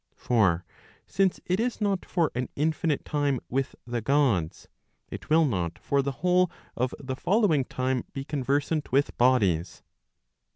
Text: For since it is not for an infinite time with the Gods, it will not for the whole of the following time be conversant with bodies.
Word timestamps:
For 0.15 0.65
since 1.05 1.39
it 1.45 1.59
is 1.59 1.79
not 1.79 2.05
for 2.05 2.31
an 2.33 2.49
infinite 2.55 3.05
time 3.05 3.39
with 3.49 3.75
the 3.85 4.01
Gods, 4.01 4.67
it 5.09 5.29
will 5.29 5.45
not 5.45 5.77
for 5.77 6.01
the 6.01 6.11
whole 6.25 6.49
of 6.75 6.91
the 6.97 7.15
following 7.15 7.63
time 7.65 8.05
be 8.11 8.23
conversant 8.25 8.91
with 8.91 9.15
bodies. 9.19 9.83